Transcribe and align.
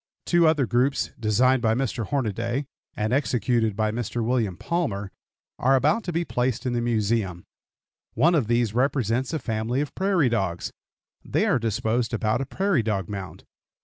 Two 0.25 0.47
other 0.47 0.65
groups 0.65 1.11
designed 1.19 1.61
by 1.61 1.75
Mr. 1.75 2.07
Hornaday, 2.07 2.65
and 2.95 3.13
executed 3.13 3.75
by 3.75 3.91
Mr. 3.91 4.25
William 4.25 4.57
Palmer, 4.57 5.11
are 5.59 5.75
about 5.75 6.03
to 6.05 6.11
be 6.11 6.25
placed 6.25 6.65
in 6.65 6.73
the 6.73 6.81
Museum. 6.81 7.43
One 8.15 8.33
of 8.33 8.47
these 8.47 8.73
represents 8.73 9.31
a 9.31 9.37
family 9.37 9.79
of 9.79 9.93
prairie 9.93 10.27
dogs. 10.29 10.71
They 11.23 11.45
are 11.45 11.59
disposed 11.59 12.15
about 12.15 12.41
a 12.41 12.47
prairie 12.47 12.81
dog 12.81 13.09
mound. 13.09 13.43